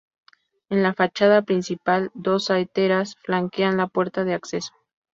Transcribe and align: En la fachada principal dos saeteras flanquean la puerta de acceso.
En 0.69 0.81
la 0.81 0.95
fachada 0.95 1.43
principal 1.43 2.09
dos 2.15 2.45
saeteras 2.45 3.17
flanquean 3.23 3.77
la 3.77 3.85
puerta 3.85 4.23
de 4.23 4.33
acceso. 4.33 4.73